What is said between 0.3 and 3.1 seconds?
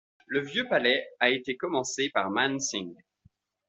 vieux palais a été commencé par Man Singh.